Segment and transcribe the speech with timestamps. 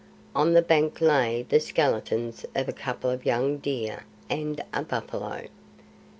[0.35, 5.43] On the bank lay the skeletons of a couple of young deer and a buffalo.